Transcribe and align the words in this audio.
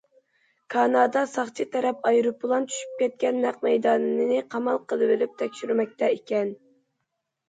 كانادا 0.75 1.19
ساقچى 1.33 1.65
تەرەپ 1.73 2.07
ئايروپىلان 2.11 2.65
چۈشۈپ 2.71 2.95
كەتكەن 3.01 3.37
نەق 3.43 3.59
مەيداننى 3.67 4.39
قامال 4.55 4.79
قىلىۋېلىپ 4.95 5.37
تەكشۈرمەكتە 5.43 6.11
ئىكەن. 6.17 6.51